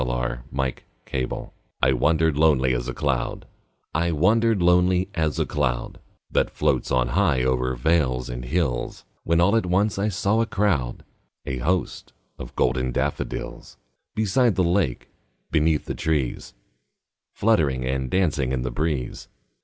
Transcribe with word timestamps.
William 0.03 0.43
Wordsworth 0.51 1.49
I 1.83 1.93
Wandered 1.93 2.35
Lonely 2.35 2.73
As 2.73 2.87
a 2.89 2.93
Cloud 2.95 3.45
I 3.93 4.11
WANDERED 4.11 4.59
lonely 4.59 5.09
as 5.13 5.37
a 5.37 5.45
cloud 5.45 5.99
That 6.31 6.49
floats 6.49 6.89
on 6.89 7.09
high 7.09 7.43
o'er 7.43 7.75
vales 7.75 8.27
and 8.27 8.43
hills, 8.43 9.05
When 9.23 9.39
all 9.39 9.55
at 9.55 9.67
once 9.67 9.99
I 9.99 10.09
saw 10.09 10.41
a 10.41 10.47
crowd, 10.47 11.03
A 11.45 11.59
host, 11.59 12.13
of 12.39 12.55
golden 12.55 12.91
daffodils; 12.91 13.77
Beside 14.15 14.55
the 14.55 14.63
lake, 14.63 15.09
beneath 15.51 15.85
the 15.85 15.93
trees, 15.93 16.55
Fluttering 17.31 17.85
and 17.85 18.09
dancing 18.09 18.51
in 18.51 18.63
the 18.63 18.71
breeze. 18.71 19.27